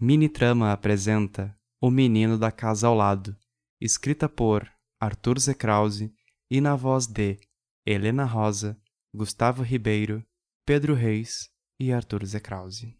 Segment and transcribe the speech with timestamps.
[0.00, 3.36] Mini Trama apresenta O Menino da Casa ao Lado,
[3.80, 4.64] escrita por
[5.00, 5.54] Arthur Z.
[5.54, 6.12] Krause
[6.48, 7.36] e na voz de
[7.84, 8.78] Helena Rosa,
[9.12, 10.24] Gustavo Ribeiro,
[10.64, 11.48] Pedro Reis
[11.80, 12.38] e Arthur Z.
[12.38, 12.96] Krause.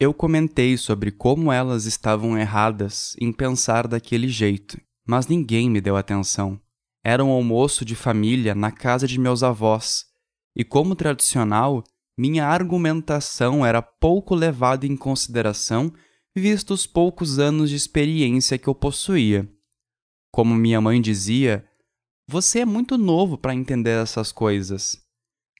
[0.00, 5.94] Eu comentei sobre como elas estavam erradas em pensar daquele jeito, mas ninguém me deu
[5.94, 6.58] atenção.
[7.04, 10.06] Era um almoço de família na casa de meus avós,
[10.56, 11.84] e como tradicional,
[12.16, 15.92] minha argumentação era pouco levada em consideração
[16.36, 19.48] visto os poucos anos de experiência que eu possuía.
[20.32, 21.68] Como minha mãe dizia,
[22.28, 25.02] você é muito novo para entender essas coisas.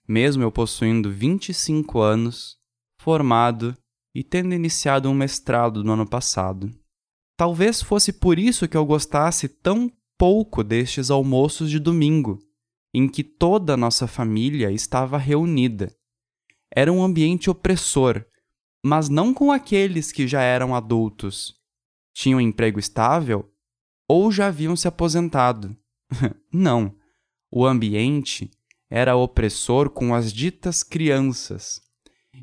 [0.06, 2.56] Mesmo eu possuindo 25 anos,
[3.00, 3.76] formado
[4.14, 6.70] e tendo iniciado um mestrado no ano passado.
[7.36, 12.38] Talvez fosse por isso que eu gostasse tão pouco destes almoços de domingo,
[12.92, 15.94] em que toda a nossa família estava reunida.
[16.74, 18.24] Era um ambiente opressor,
[18.84, 21.54] mas não com aqueles que já eram adultos,
[22.12, 23.52] tinham emprego estável
[24.08, 25.76] ou já haviam se aposentado.
[26.52, 26.94] não.
[27.50, 28.50] O ambiente
[28.88, 31.80] era opressor com as ditas crianças.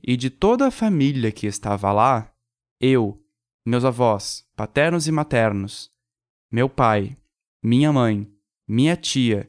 [0.04, 2.32] E de toda a família que estava lá,
[2.80, 3.22] eu,
[3.66, 5.92] meus avós, paternos e maternos,
[6.52, 7.18] meu pai,
[7.64, 8.32] minha mãe,
[8.68, 9.48] minha tia,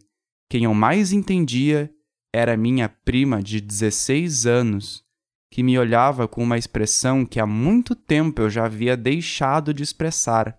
[0.48, 1.92] quem eu mais entendia
[2.32, 5.04] era minha prima de 16 anos,
[5.50, 9.82] que me olhava com uma expressão que há muito tempo eu já havia deixado de
[9.82, 10.58] expressar,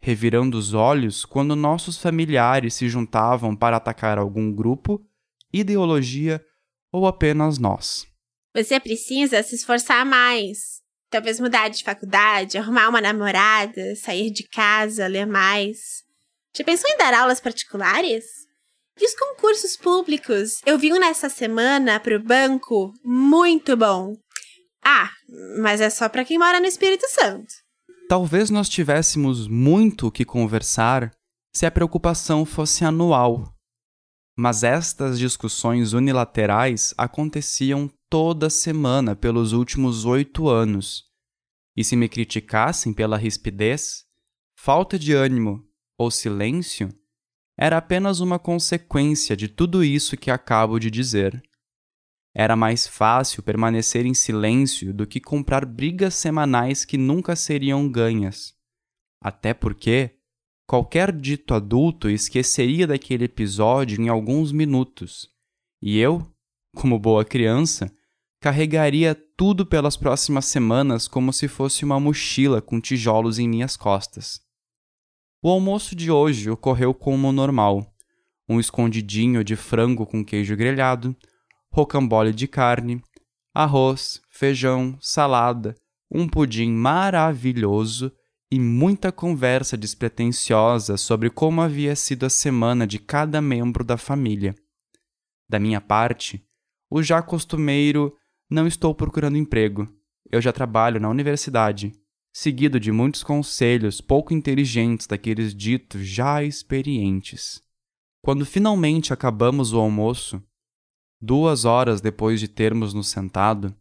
[0.00, 5.04] revirando os olhos quando nossos familiares se juntavam para atacar algum grupo,
[5.52, 6.44] ideologia
[6.92, 8.06] ou apenas nós.
[8.54, 10.78] Você precisa se esforçar mais.
[11.10, 16.02] Talvez mudar de faculdade, arrumar uma namorada, sair de casa, ler mais.
[16.56, 18.24] Já pensou em dar aulas particulares?
[19.00, 20.60] E os concursos públicos?
[20.66, 24.16] Eu vi um nessa semana pro banco muito bom.
[24.90, 25.10] Ah,
[25.60, 27.52] mas é só para quem mora no Espírito Santo.
[28.08, 31.10] Talvez nós tivéssemos muito que conversar
[31.54, 33.54] se a preocupação fosse anual.
[34.34, 41.04] Mas estas discussões unilaterais aconteciam toda semana pelos últimos oito anos.
[41.76, 44.06] E se me criticassem pela rispidez,
[44.58, 45.62] falta de ânimo
[45.98, 46.88] ou silêncio,
[47.58, 51.42] era apenas uma consequência de tudo isso que acabo de dizer.
[52.34, 58.54] Era mais fácil permanecer em silêncio do que comprar brigas semanais que nunca seriam ganhas.
[59.20, 60.16] Até porque
[60.66, 65.28] qualquer dito adulto esqueceria daquele episódio em alguns minutos,
[65.82, 66.24] e eu,
[66.76, 67.90] como boa criança,
[68.40, 74.40] carregaria tudo pelas próximas semanas como se fosse uma mochila com tijolos em minhas costas.
[75.42, 77.94] O almoço de hoje ocorreu como normal:
[78.48, 81.16] um escondidinho de frango com queijo grelhado,
[81.78, 83.00] rocambole de carne,
[83.54, 85.76] arroz, feijão, salada,
[86.10, 88.12] um pudim maravilhoso
[88.50, 94.56] e muita conversa despretensiosa sobre como havia sido a semana de cada membro da família.
[95.48, 96.44] Da minha parte,
[96.90, 98.12] o já costumeiro
[98.50, 99.88] não estou procurando emprego.
[100.32, 101.92] Eu já trabalho na universidade,
[102.32, 107.62] seguido de muitos conselhos pouco inteligentes daqueles ditos já experientes.
[108.20, 110.42] Quando finalmente acabamos o almoço,
[111.20, 113.74] Duas horas depois de termos nos sentado,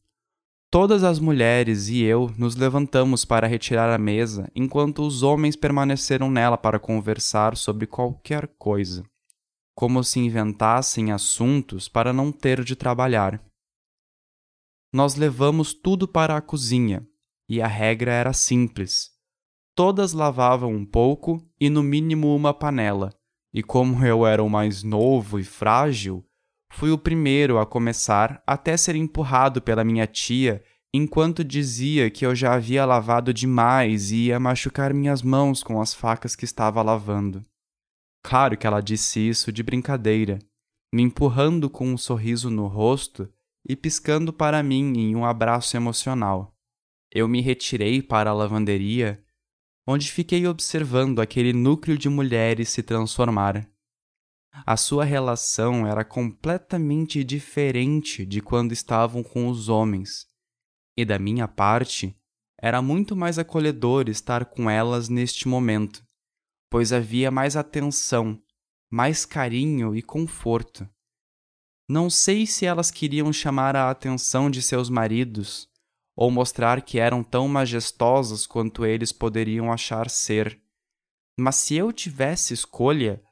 [0.72, 6.32] todas as mulheres e eu nos levantamos para retirar a mesa enquanto os homens permaneceram
[6.32, 9.04] nela para conversar sobre qualquer coisa,
[9.76, 13.40] como se inventassem assuntos para não ter de trabalhar.
[14.92, 17.08] Nós levamos tudo para a cozinha
[17.48, 19.12] e a regra era simples.
[19.76, 23.14] Todas lavavam um pouco e no mínimo uma panela,
[23.54, 26.26] e como eu era o mais novo e frágil,
[26.70, 30.64] Fui o primeiro a começar até ser empurrado pela minha tia
[30.94, 35.94] enquanto dizia que eu já havia lavado demais e ia machucar minhas mãos com as
[35.94, 37.46] facas que estava lavando.
[38.24, 40.40] Claro que ela disse isso de brincadeira,
[40.94, 43.32] me empurrando com um sorriso no rosto
[43.68, 46.56] e piscando para mim em um abraço emocional.
[47.12, 49.24] Eu me retirei para a lavanderia,
[49.86, 53.70] onde fiquei observando aquele núcleo de mulheres se transformar.
[54.66, 60.26] A sua relação era completamente diferente de quando estavam com os homens,
[60.98, 62.18] e da minha parte,
[62.60, 66.04] era muito mais acolhedor estar com elas neste momento,
[66.70, 68.42] pois havia mais atenção,
[68.90, 70.90] mais carinho e conforto.
[71.88, 75.70] Não sei se elas queriam chamar a atenção de seus maridos
[76.16, 80.60] ou mostrar que eram tão majestosas quanto eles poderiam achar ser.
[81.40, 83.24] Mas se eu tivesse escolha,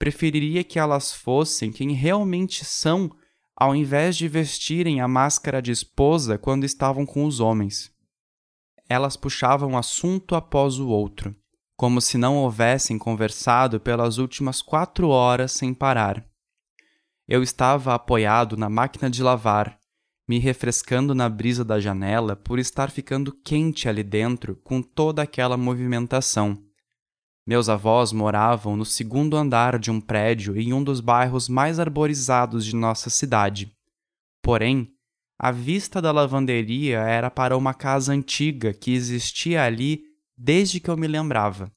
[0.00, 3.14] preferiria que elas fossem quem realmente são,
[3.54, 7.92] ao invés de vestirem a máscara de esposa quando estavam com os homens.
[8.88, 11.36] elas puxavam assunto após o outro,
[11.76, 16.26] como se não houvessem conversado pelas últimas quatro horas sem parar.
[17.28, 19.78] Eu estava apoiado na máquina de lavar,
[20.26, 25.56] me refrescando na brisa da janela por estar ficando quente ali dentro com toda aquela
[25.56, 26.69] movimentação.
[27.46, 32.64] Meus avós moravam no segundo andar de um prédio em um dos bairros mais arborizados
[32.64, 33.74] de nossa cidade.
[34.42, 34.92] Porém,
[35.38, 40.04] a vista da lavanderia era para uma casa antiga que existia ali
[40.36, 41.72] desde que eu me lembrava.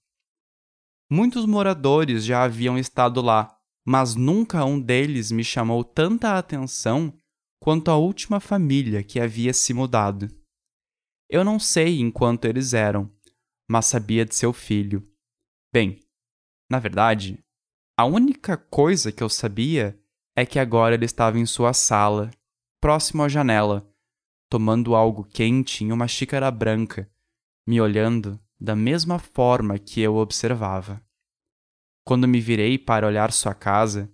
[1.09, 3.55] Muitos moradores já haviam estado lá,
[3.85, 7.13] mas nunca um deles me chamou tanta atenção
[7.59, 10.27] quanto a última família que havia se mudado.
[11.29, 13.09] Eu não sei em quanto eles eram,
[13.69, 15.01] mas sabia de seu filho.
[15.73, 15.99] Bem,
[16.69, 17.43] na verdade,
[17.97, 19.99] a única coisa que eu sabia
[20.35, 22.29] é que agora ele estava em sua sala,
[22.79, 23.91] próximo à janela,
[24.51, 27.11] tomando algo quente em uma xícara branca,
[27.67, 31.03] me olhando da mesma forma que eu observava.
[32.05, 34.13] Quando me virei para olhar sua casa,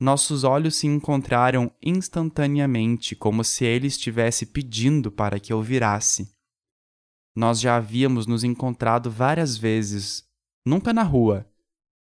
[0.00, 6.34] nossos olhos se encontraram instantaneamente, como se ele estivesse pedindo para que eu virasse.
[7.36, 10.27] Nós já havíamos nos encontrado várias vezes,
[10.68, 11.50] nunca na rua,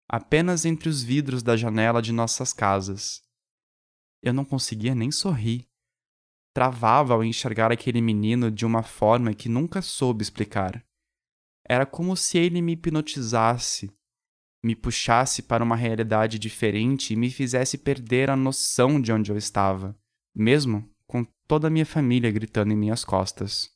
[0.09, 3.21] apenas entre os vidros da janela de nossas casas.
[4.23, 5.67] Eu não conseguia nem sorrir.
[6.53, 10.83] Travava ao enxergar aquele menino de uma forma que nunca soube explicar.
[11.67, 13.91] Era como se ele me hipnotizasse,
[14.63, 19.37] me puxasse para uma realidade diferente e me fizesse perder a noção de onde eu
[19.37, 19.95] estava,
[20.33, 23.69] mesmo com toda a minha família gritando em minhas costas.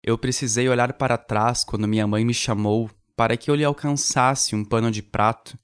[0.00, 4.54] Eu precisei olhar para trás quando minha mãe me chamou para que eu lhe alcançasse
[4.54, 5.58] um pano de prato,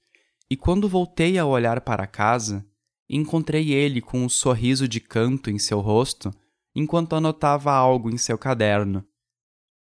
[0.49, 2.65] e quando voltei a olhar para casa,
[3.09, 6.31] encontrei ele com um sorriso de canto em seu rosto
[6.75, 9.05] enquanto anotava algo em seu caderno.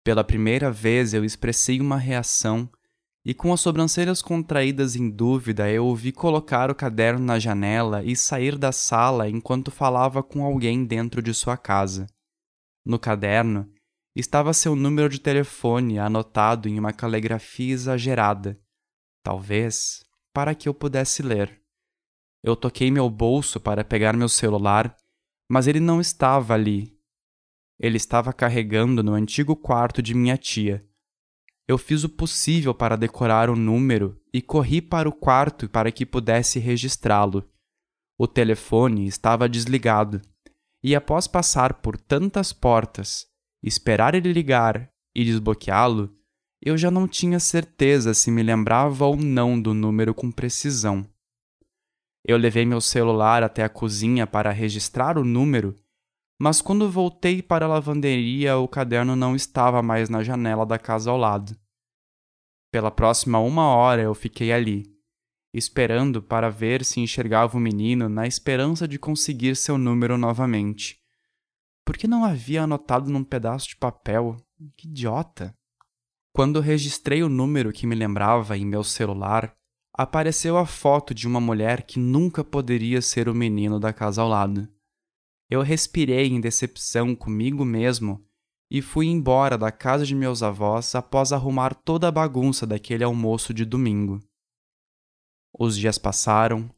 [0.04, 2.70] Pela primeira vez eu expressei uma reação
[3.26, 8.02] e com as sobrancelhas contraídas em dúvida, eu o vi colocar o caderno na janela
[8.02, 12.08] e sair da sala enquanto falava com alguém dentro de sua casa.
[12.86, 13.70] No caderno
[14.20, 18.60] estava seu número de telefone anotado em uma caligrafia exagerada,
[19.24, 20.04] talvez
[20.34, 21.62] para que eu pudesse ler.
[22.44, 24.96] Eu toquei meu bolso para pegar meu celular,
[25.50, 26.98] mas ele não estava ali.
[27.80, 30.88] Ele estava carregando no antigo quarto de minha tia
[31.68, 36.06] eu fiz o possível para decorar o número e corri para o quarto para que
[36.06, 37.44] pudesse registrá-lo.
[38.18, 40.22] O telefone estava desligado,
[40.82, 43.28] e após passar por tantas portas,
[43.64, 46.16] esperar ele ligar e desbloqueá-lo,
[46.62, 51.06] eu já não tinha certeza se me lembrava ou não do número com precisão.
[52.26, 55.76] Eu levei meu celular até a cozinha para registrar o número,
[56.40, 61.10] mas quando voltei para a lavanderia, o caderno não estava mais na janela da casa
[61.10, 61.58] ao lado.
[62.72, 64.86] Pela próxima uma hora eu fiquei ali,
[65.54, 71.00] esperando para ver se enxergava o menino na esperança de conseguir seu número novamente.
[71.88, 74.36] Por que não havia anotado num pedaço de papel?
[74.76, 75.56] Que idiota!
[76.36, 79.56] Quando registrei o número que me lembrava em meu celular,
[79.94, 84.28] apareceu a foto de uma mulher que nunca poderia ser o menino da casa ao
[84.28, 84.68] lado.
[85.50, 88.22] Eu respirei em decepção comigo mesmo
[88.70, 93.54] e fui embora da casa de meus avós após arrumar toda a bagunça daquele almoço
[93.54, 94.22] de domingo.
[95.58, 96.70] Os dias passaram,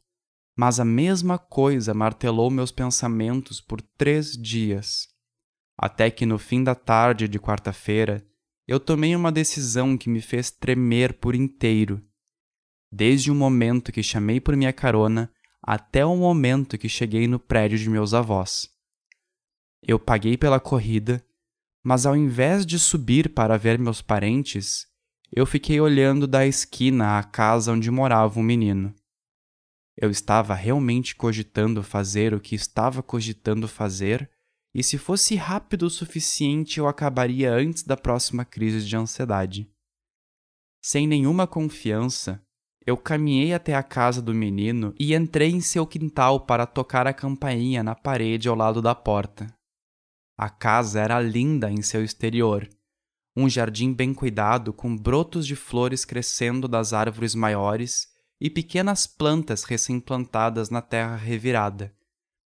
[0.56, 5.08] mas a mesma coisa martelou meus pensamentos por três dias,
[5.76, 8.26] até que no fim da tarde de quarta-feira
[8.66, 12.04] eu tomei uma decisão que me fez tremer por inteiro.
[12.92, 17.78] Desde o momento que chamei por minha carona até o momento que cheguei no prédio
[17.78, 18.68] de meus avós.
[19.82, 21.24] Eu paguei pela corrida
[21.82, 24.86] mas ao invés de subir para ver meus parentes,
[25.34, 28.94] eu fiquei olhando da esquina à casa onde morava o um menino.
[29.96, 34.30] Eu estava realmente cogitando fazer o que estava cogitando fazer,
[34.74, 39.68] e se fosse rápido o suficiente eu acabaria antes da próxima crise de ansiedade.
[40.82, 42.42] Sem nenhuma confiança,
[42.86, 47.12] eu caminhei até a casa do menino e entrei em seu quintal para tocar a
[47.12, 49.46] campainha na parede ao lado da porta.
[50.38, 52.68] A casa era linda em seu exterior.
[53.36, 58.09] Um jardim bem cuidado, com brotos de flores crescendo das árvores maiores
[58.40, 61.94] e pequenas plantas recém-plantadas na terra revirada.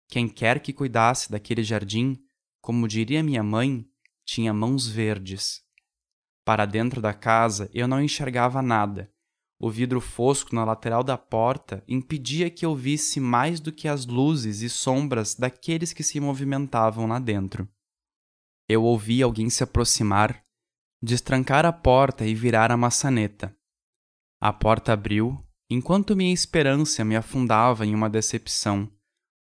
[0.07, 2.17] Quem quer que cuidasse daquele jardim,
[2.61, 3.85] como diria minha mãe,
[4.25, 5.61] tinha mãos verdes.
[6.45, 9.11] Para dentro da casa eu não enxergava nada.
[9.59, 14.05] O vidro fosco na lateral da porta impedia que eu visse mais do que as
[14.05, 17.67] luzes e sombras daqueles que se movimentavam lá dentro.
[18.67, 20.43] Eu ouvi alguém se aproximar
[21.01, 23.55] destrancar a porta e virar a maçaneta.
[24.39, 28.89] A porta abriu, enquanto minha esperança me afundava em uma decepção,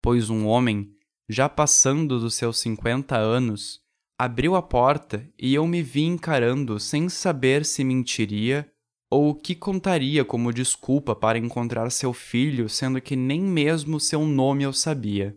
[0.01, 0.91] pois um homem,
[1.27, 3.79] já passando dos seus cinquenta anos,
[4.17, 8.69] abriu a porta e eu me vi encarando sem saber se mentiria
[9.09, 14.25] ou o que contaria como desculpa para encontrar seu filho, sendo que nem mesmo seu
[14.25, 15.35] nome eu sabia.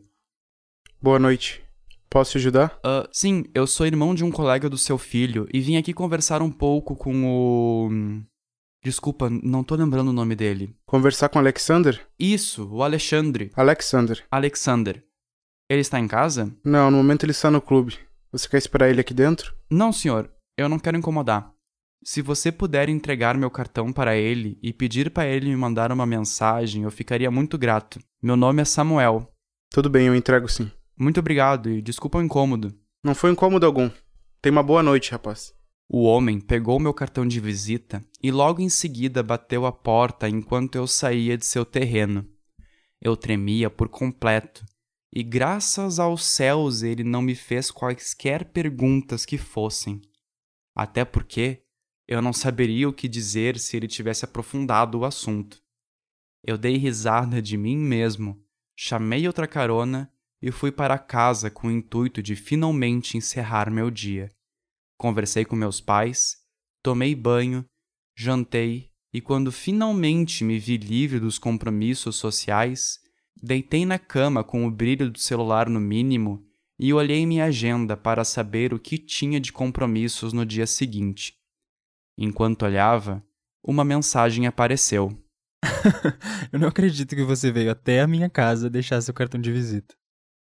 [1.03, 1.65] Boa noite.
[2.09, 2.79] Posso te ajudar?
[2.79, 6.41] Uh, sim, eu sou irmão de um colega do seu filho e vim aqui conversar
[6.43, 7.91] um pouco com o.
[8.85, 10.77] Desculpa, não tô lembrando o nome dele.
[10.85, 12.07] Conversar com Alexander?
[12.19, 13.51] Isso, o Alexandre.
[13.57, 14.23] Alexander.
[14.31, 15.03] Alexander.
[15.71, 16.55] Ele está em casa?
[16.63, 17.99] Não, no momento ele está no clube.
[18.31, 19.55] Você quer esperar ele aqui dentro?
[19.71, 20.31] Não, senhor.
[20.55, 21.51] Eu não quero incomodar.
[22.05, 26.05] Se você puder entregar meu cartão para ele e pedir para ele me mandar uma
[26.05, 27.99] mensagem, eu ficaria muito grato.
[28.23, 29.33] Meu nome é Samuel.
[29.71, 30.71] Tudo bem, eu entrego sim.
[30.95, 32.75] Muito obrigado e desculpa o incômodo.
[33.03, 33.91] Não foi incômodo algum.
[34.43, 35.55] Tenha uma boa noite, rapaz.
[35.89, 40.77] O homem pegou meu cartão de visita e logo em seguida bateu a porta enquanto
[40.77, 42.29] eu saía de seu terreno.
[43.01, 44.65] Eu tremia por completo
[45.13, 50.01] e graças aos céus ele não me fez quaisquer perguntas que fossem.
[50.75, 51.63] Até porque
[52.09, 55.63] eu não saberia o que dizer se ele tivesse aprofundado o assunto.
[56.43, 58.43] Eu dei risada de mim mesmo,
[58.77, 60.13] chamei outra carona
[60.43, 64.31] e fui para casa com o intuito de finalmente encerrar meu dia.
[65.05, 66.39] Conversei com meus pais,
[66.83, 67.63] tomei banho,
[68.17, 73.01] jantei e, quando finalmente me vi livre dos compromissos sociais,
[73.37, 76.43] deitei na cama com o brilho do celular no mínimo
[76.79, 81.35] e olhei minha agenda para saber o que tinha de compromissos no dia seguinte.
[82.17, 83.23] Enquanto olhava,
[83.63, 85.23] uma mensagem apareceu.
[86.51, 89.95] Eu não acredito que você veio até a minha casa deixar seu cartão de visita.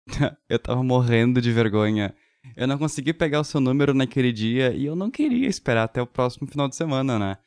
[0.49, 2.15] eu tava morrendo de vergonha.
[2.57, 6.03] Eu não consegui pegar o seu número naquele dia e eu não queria esperar até
[6.03, 7.39] o próximo final de semana, né?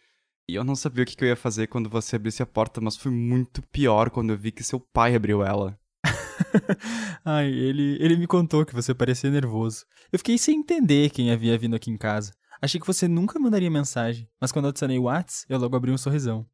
[0.49, 2.97] E eu não sabia o que eu ia fazer quando você abrisse a porta, mas
[2.97, 5.79] foi muito pior quando eu vi que seu pai abriu ela.
[7.23, 9.85] Ai, ele, ele me contou que você parecia nervoso.
[10.11, 12.33] Eu fiquei sem entender quem havia vindo aqui em casa.
[12.61, 15.97] Achei que você nunca mandaria mensagem, mas quando adicionei o Whats, eu logo abri um
[15.97, 16.45] sorrisão.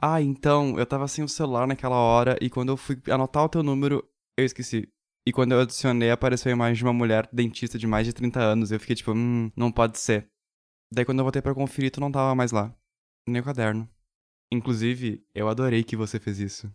[0.00, 3.48] Ah, então, eu tava sem o celular naquela hora e quando eu fui anotar o
[3.48, 4.02] teu número,
[4.36, 4.88] eu esqueci.
[5.24, 8.40] E quando eu adicionei, apareceu a imagem de uma mulher dentista de mais de 30
[8.40, 8.72] anos.
[8.72, 10.28] Eu fiquei tipo, hum, não pode ser.
[10.92, 12.74] Daí quando eu voltei para conferir, tu não tava mais lá.
[13.26, 13.88] Nem o caderno.
[14.52, 16.72] Inclusive, eu adorei que você fez isso.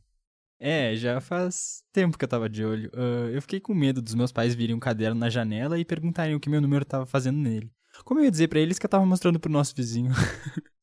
[0.59, 2.89] É, já faz tempo que eu tava de olho.
[2.93, 6.33] Uh, eu fiquei com medo dos meus pais virem um caderno na janela e perguntarem
[6.33, 7.71] o que meu número tava fazendo nele.
[8.03, 10.11] Como eu ia dizer para eles que eu tava mostrando pro nosso vizinho?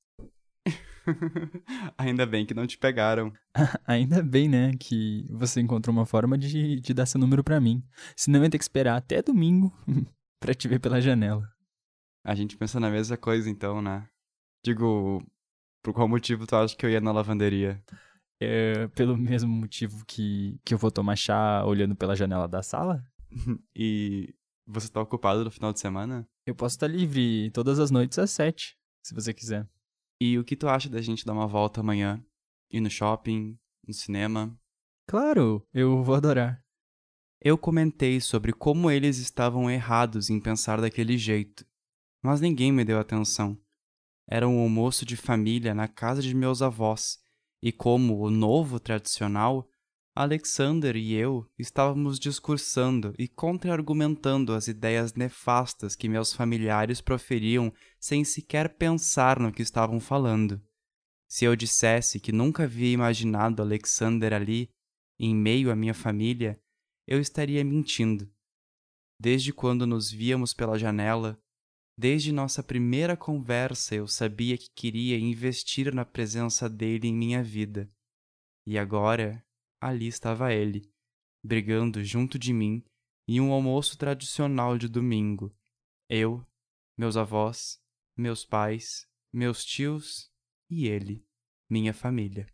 [1.99, 3.33] Ainda bem que não te pegaram.
[3.87, 7.83] Ainda bem, né, que você encontrou uma forma de, de dar seu número para mim.
[8.17, 9.73] Senão eu ia ter que esperar até domingo
[10.41, 11.49] para te ver pela janela.
[12.25, 14.09] A gente pensa na mesma coisa então, né?
[14.65, 15.23] Digo,
[15.83, 17.83] por qual motivo tu acha que eu ia na lavanderia?
[18.41, 23.05] É, pelo mesmo motivo que, que eu vou tomar chá olhando pela janela da sala?
[23.77, 24.35] e
[24.67, 26.27] você tá ocupado no final de semana?
[26.47, 29.69] Eu posso estar livre todas as noites às sete, se você quiser.
[30.27, 32.25] E o que tu acha da gente dar uma volta amanhã?
[32.71, 34.59] Ir no shopping, no cinema?
[35.07, 36.65] Claro, eu vou adorar.
[37.43, 41.67] Eu comentei sobre como eles estavam errados em pensar daquele jeito,
[42.23, 43.61] mas ninguém me deu atenção.
[44.27, 47.19] Era um almoço de família na casa de meus avós,
[47.63, 49.69] e como o novo tradicional,
[50.17, 58.23] Alexander e eu estávamos discursando e contra-argumentando as ideias nefastas que meus familiares proferiam sem
[58.23, 60.63] sequer pensar no que estavam falando.
[61.27, 64.71] Se eu dissesse que nunca havia imaginado Alexander ali,
[65.19, 66.63] em meio à minha família,
[67.09, 68.33] eu estaria mentindo.
[69.19, 71.37] Desde quando nos víamos pela janela,
[71.99, 77.91] desde nossa primeira conversa, eu sabia que queria investir na presença dele em minha vida.
[78.65, 79.45] E agora
[79.85, 80.91] ali estava ele,
[81.45, 82.83] brigando junto de mim
[83.29, 85.55] em um almoço tradicional de domingo.
[86.09, 86.43] Eu,
[86.97, 87.79] meus avós,
[88.17, 90.33] meus pais, meus tios
[90.71, 91.23] e ele,
[91.69, 92.49] minha família.